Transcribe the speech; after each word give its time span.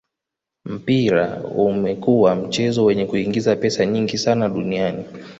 mpira 0.65 1.43
umekua 1.53 2.35
mchezo 2.35 2.85
wenye 2.85 3.05
kuingiza 3.05 3.55
pesa 3.55 3.85
nyingi 3.85 4.17
sana 4.17 4.49
duniani 4.49 5.03